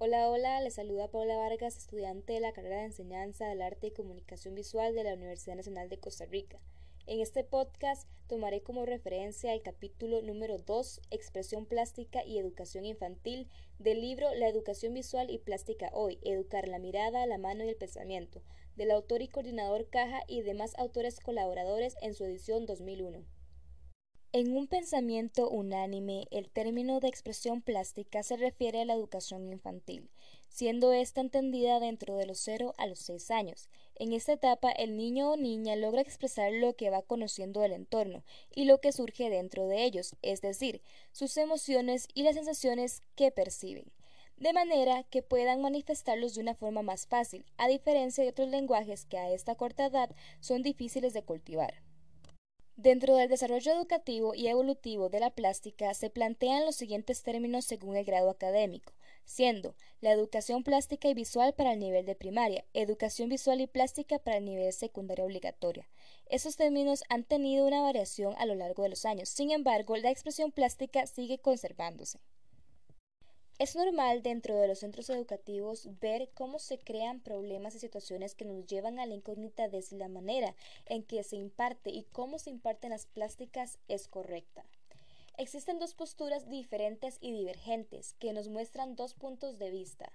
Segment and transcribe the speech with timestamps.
[0.00, 3.90] Hola, hola, les saluda Paula Vargas, estudiante de la carrera de Enseñanza del Arte y
[3.90, 6.60] Comunicación Visual de la Universidad Nacional de Costa Rica.
[7.08, 13.48] En este podcast tomaré como referencia el capítulo número 2, Expresión Plástica y Educación Infantil,
[13.80, 17.74] del libro La Educación Visual y Plástica Hoy, Educar la mirada, la mano y el
[17.74, 18.40] pensamiento,
[18.76, 23.24] del autor y coordinador Caja y demás autores colaboradores en su edición 2001.
[24.34, 30.10] En un pensamiento unánime, el término de expresión plástica se refiere a la educación infantil,
[30.50, 33.70] siendo ésta entendida dentro de los 0 a los 6 años.
[33.94, 38.22] En esta etapa, el niño o niña logra expresar lo que va conociendo del entorno
[38.54, 43.30] y lo que surge dentro de ellos, es decir, sus emociones y las sensaciones que
[43.30, 43.90] perciben
[44.36, 49.04] de manera que puedan manifestarlos de una forma más fácil, a diferencia de otros lenguajes
[49.04, 51.87] que a esta corta edad son difíciles de cultivar.
[52.78, 57.96] Dentro del desarrollo educativo y evolutivo de la plástica se plantean los siguientes términos según
[57.96, 58.92] el grado académico,
[59.24, 64.20] siendo la educación plástica y visual para el nivel de primaria, educación visual y plástica
[64.20, 65.88] para el nivel secundaria obligatoria.
[66.26, 70.12] Esos términos han tenido una variación a lo largo de los años, sin embargo, la
[70.12, 72.20] expresión plástica sigue conservándose.
[73.58, 78.44] Es normal dentro de los centros educativos ver cómo se crean problemas y situaciones que
[78.44, 80.54] nos llevan a la incógnita de la manera
[80.86, 84.64] en que se imparte y cómo se imparten las plásticas es correcta.
[85.36, 90.12] Existen dos posturas diferentes y divergentes que nos muestran dos puntos de vista.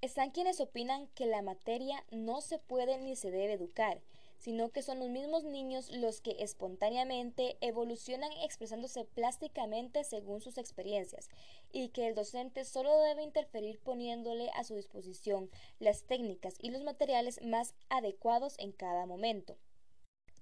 [0.00, 4.00] Están quienes opinan que la materia no se puede ni se debe educar,
[4.38, 11.28] sino que son los mismos niños los que espontáneamente evolucionan expresándose plásticamente según sus experiencias
[11.72, 16.82] y que el docente solo debe interferir poniéndole a su disposición las técnicas y los
[16.82, 19.56] materiales más adecuados en cada momento.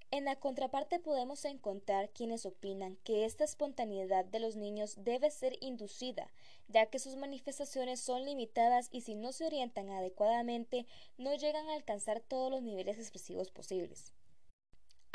[0.09, 5.57] En la contraparte podemos encontrar quienes opinan que esta espontaneidad de los niños debe ser
[5.59, 6.31] inducida,
[6.69, 10.85] ya que sus manifestaciones son limitadas y si no se orientan adecuadamente
[11.17, 14.13] no llegan a alcanzar todos los niveles expresivos posibles.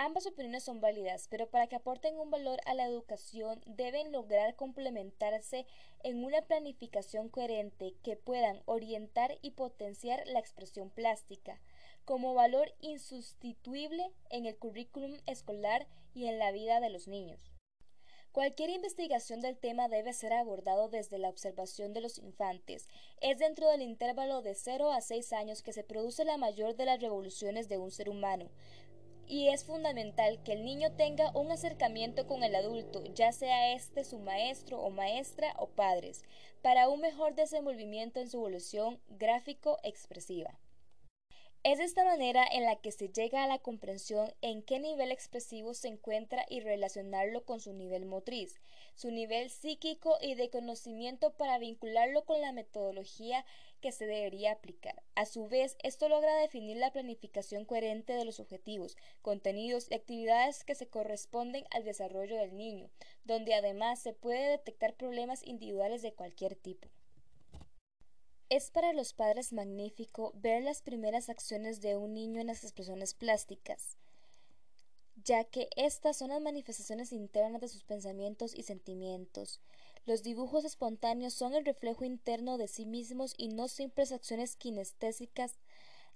[0.04, 4.56] Ambas opiniones son válidas, pero para que aporten un valor a la educación deben lograr
[4.56, 5.64] complementarse
[6.02, 11.60] en una planificación coherente que puedan orientar y potenciar la expresión plástica,
[12.04, 17.52] como valor insustituible en el currículum escolar y en la vida de los niños.
[18.32, 22.88] Cualquier investigación del tema debe ser abordado desde la observación de los infantes.
[23.20, 26.86] Es dentro del intervalo de 0 a 6 años que se produce la mayor de
[26.86, 28.50] las revoluciones de un ser humano.
[29.26, 34.04] Y es fundamental que el niño tenga un acercamiento con el adulto, ya sea este
[34.04, 36.22] su maestro o maestra o padres,
[36.60, 40.58] para un mejor desenvolvimiento en su evolución gráfico-expresiva.
[41.64, 45.12] Es de esta manera en la que se llega a la comprensión en qué nivel
[45.12, 48.60] expresivo se encuentra y relacionarlo con su nivel motriz,
[48.96, 53.44] su nivel psíquico y de conocimiento para vincularlo con la metodología
[53.82, 55.02] que se debería aplicar.
[55.14, 60.64] A su vez, esto logra definir la planificación coherente de los objetivos, contenidos y actividades
[60.64, 62.88] que se corresponden al desarrollo del niño,
[63.24, 66.88] donde además se puede detectar problemas individuales de cualquier tipo.
[68.48, 73.12] Es para los padres magnífico ver las primeras acciones de un niño en las expresiones
[73.14, 73.98] plásticas,
[75.24, 79.60] ya que estas son las manifestaciones internas de sus pensamientos y sentimientos.
[80.04, 85.60] Los dibujos espontáneos son el reflejo interno de sí mismos y no simples acciones kinestésicas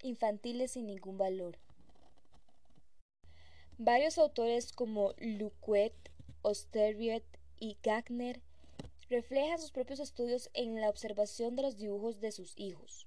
[0.02, 1.58] infantiles sin ningún valor.
[3.78, 5.94] Varios autores como Luquet,
[6.42, 7.24] Osterriet
[7.60, 8.41] y Gagner
[9.08, 13.06] refleja sus propios estudios en la observación de los dibujos de sus hijos.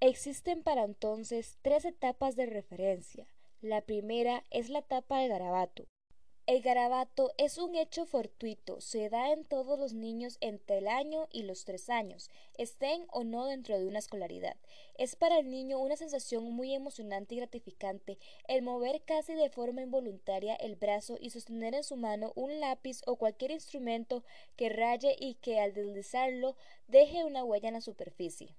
[0.00, 3.26] Existen para entonces tres etapas de referencia.
[3.60, 5.84] La primera es la etapa de garabato,
[6.48, 11.28] el garabato es un hecho fortuito, se da en todos los niños entre el año
[11.30, 14.56] y los tres años, estén o no dentro de una escolaridad.
[14.96, 18.16] Es para el niño una sensación muy emocionante y gratificante
[18.46, 23.02] el mover casi de forma involuntaria el brazo y sostener en su mano un lápiz
[23.04, 24.24] o cualquier instrumento
[24.56, 28.54] que raye y que al deslizarlo deje una huella en la superficie.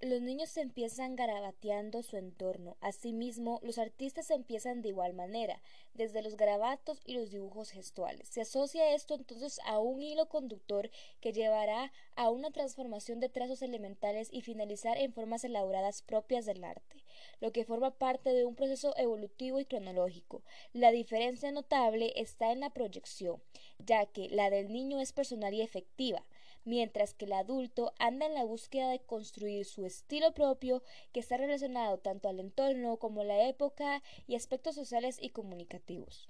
[0.00, 2.76] Los niños empiezan garabateando su entorno.
[2.80, 5.62] Asimismo, los artistas empiezan de igual manera,
[5.94, 8.28] desde los garabatos y los dibujos gestuales.
[8.28, 13.62] Se asocia esto entonces a un hilo conductor que llevará a una transformación de trazos
[13.62, 17.02] elementales y finalizar en formas elaboradas propias del arte,
[17.40, 20.42] lo que forma parte de un proceso evolutivo y cronológico.
[20.72, 23.42] La diferencia notable está en la proyección,
[23.78, 26.26] ya que la del niño es personal y efectiva,
[26.64, 30.82] mientras que el adulto anda en la búsqueda de construir su estilo propio
[31.12, 36.28] que está relacionado tanto al entorno como la época y aspectos sociales y comunicativos.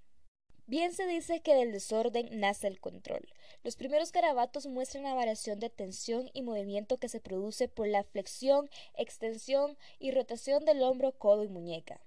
[0.67, 3.29] Bien se dice que del desorden nace el control.
[3.63, 8.03] Los primeros garabatos muestran la variación de tensión y movimiento que se produce por la
[8.03, 12.01] flexión, extensión y rotación del hombro, codo y muñeca.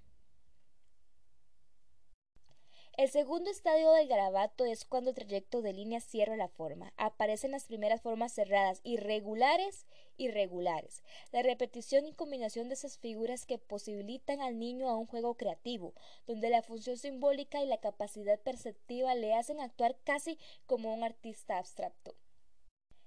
[2.97, 6.93] El segundo estadio del garabato es cuando el trayecto de línea cierra la forma.
[6.97, 9.85] Aparecen las primeras formas cerradas, irregulares,
[10.17, 11.03] irregulares.
[11.31, 15.93] La repetición y combinación de esas figuras que posibilitan al niño a un juego creativo,
[16.25, 21.59] donde la función simbólica y la capacidad perceptiva le hacen actuar casi como un artista
[21.59, 22.15] abstracto.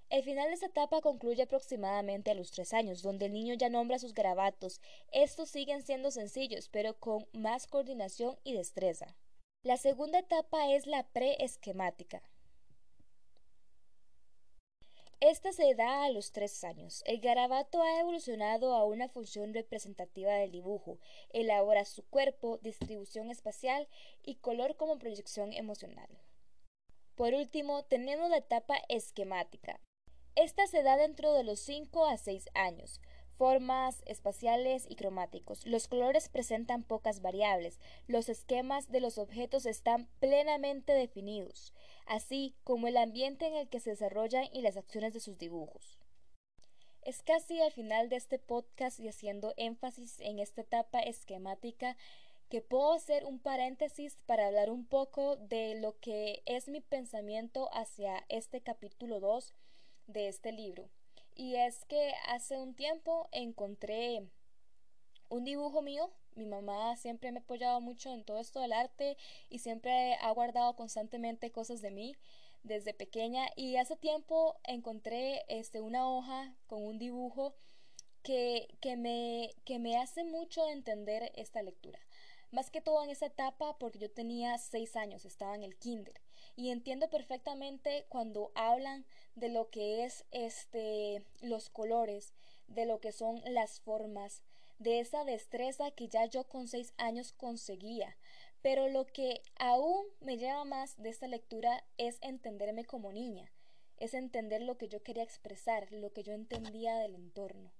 [0.08, 3.68] El final de esta etapa concluye aproximadamente a los tres años, donde el niño ya
[3.68, 4.80] nombra sus garabatos.
[5.10, 9.16] Estos siguen siendo sencillos, pero con más coordinación y destreza.
[9.62, 12.22] La segunda etapa es la preesquemática.
[15.20, 17.02] Esta se da a los tres años.
[17.04, 20.98] El garabato ha evolucionado a una función representativa del dibujo.
[21.28, 23.86] Elabora su cuerpo, distribución espacial
[24.22, 26.08] y color como proyección emocional.
[27.14, 29.78] Por último, tenemos la etapa esquemática.
[30.36, 32.98] Esta se da dentro de los 5 a 6 años
[33.40, 35.66] formas espaciales y cromáticos.
[35.66, 37.80] Los colores presentan pocas variables.
[38.06, 41.72] Los esquemas de los objetos están plenamente definidos,
[42.04, 45.98] así como el ambiente en el que se desarrollan y las acciones de sus dibujos.
[47.00, 51.96] Es casi al final de este podcast y haciendo énfasis en esta etapa esquemática
[52.50, 57.70] que puedo hacer un paréntesis para hablar un poco de lo que es mi pensamiento
[57.72, 59.54] hacia este capítulo 2
[60.08, 60.90] de este libro.
[61.40, 64.28] Y es que hace un tiempo encontré
[65.30, 66.10] un dibujo mío.
[66.34, 69.16] Mi mamá siempre me ha apoyado mucho en todo esto del arte
[69.48, 72.14] y siempre ha guardado constantemente cosas de mí
[72.62, 77.54] desde pequeña y hace tiempo encontré este una hoja con un dibujo
[78.22, 82.00] que, que, me, que me hace mucho entender esta lectura.
[82.50, 86.20] Más que todo en esa etapa porque yo tenía seis años, estaba en el kinder
[86.56, 89.06] y entiendo perfectamente cuando hablan
[89.36, 92.34] de lo que es este los colores,
[92.66, 94.42] de lo que son las formas,
[94.78, 98.16] de esa destreza que ya yo con seis años conseguía.
[98.62, 103.52] Pero lo que aún me lleva más de esta lectura es entenderme como niña,
[103.96, 107.72] es entender lo que yo quería expresar, lo que yo entendía del entorno,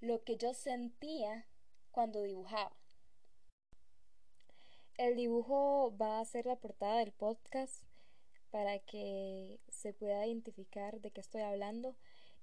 [0.00, 1.46] lo que yo sentía
[1.90, 2.83] cuando dibujaba.
[4.96, 7.82] El dibujo va a ser la portada del podcast
[8.50, 11.96] para que se pueda identificar de qué estoy hablando.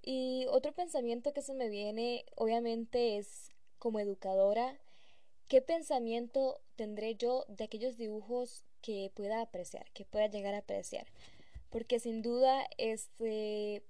[0.04, 4.78] Y otro pensamiento que se me viene, obviamente, es como educadora,
[5.48, 11.08] ¿qué pensamiento tendré yo de aquellos dibujos que pueda apreciar, que pueda llegar a apreciar?
[11.70, 13.84] Porque sin duda, este,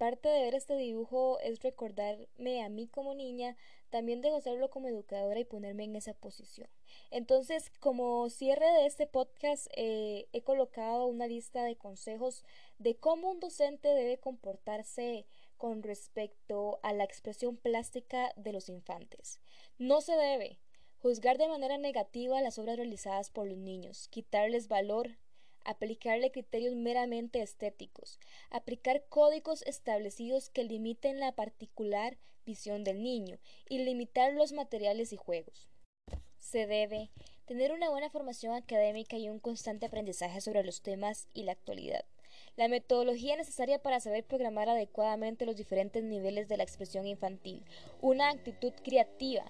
[0.00, 3.58] parte de ver este dibujo es recordarme a mí como niña,
[3.90, 6.70] también de gozarlo como educadora y ponerme en esa posición.
[7.10, 12.44] Entonces, como cierre de este podcast, eh, he colocado una lista de consejos
[12.78, 15.26] de cómo un docente debe comportarse
[15.58, 19.38] con respecto a la expresión plástica de los infantes.
[19.76, 20.60] No se debe
[21.02, 25.18] juzgar de manera negativa las obras realizadas por los niños, quitarles valor,
[25.64, 28.18] aplicarle criterios meramente estéticos,
[28.50, 35.16] aplicar códigos establecidos que limiten la particular visión del niño y limitar los materiales y
[35.16, 35.70] juegos
[36.40, 37.10] se debe
[37.44, 42.04] tener una buena formación académica y un constante aprendizaje sobre los temas y la actualidad.
[42.56, 47.64] La metodología necesaria para saber programar adecuadamente los diferentes niveles de la expresión infantil,
[48.00, 49.44] una actitud creativa,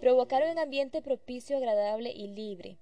[0.00, 2.78] provocar un ambiente propicio, agradable y libre,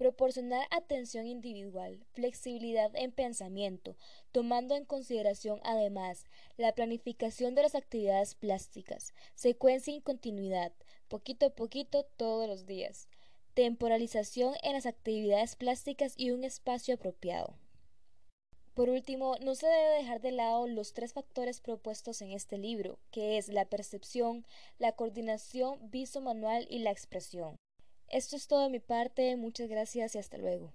[0.00, 3.98] proporcionar atención individual, flexibilidad en pensamiento,
[4.32, 6.24] tomando en consideración además
[6.56, 10.72] la planificación de las actividades plásticas, secuencia y continuidad,
[11.08, 13.08] poquito a poquito todos los días,
[13.52, 17.58] temporalización en las actividades plásticas y un espacio apropiado.
[18.72, 22.98] Por último, no se debe dejar de lado los tres factores propuestos en este libro,
[23.10, 24.46] que es la percepción,
[24.78, 27.58] la coordinación viso-manual y la expresión.
[28.10, 30.72] Esto es todo de mi parte, muchas gracias y hasta luego.